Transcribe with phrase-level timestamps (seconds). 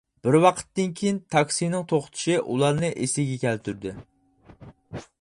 [0.27, 3.95] بىر ۋاقىتتىن كېيىن تاكسىنىڭ توختىشى ئۇلارنى ئېسىگە كەلتۈردى.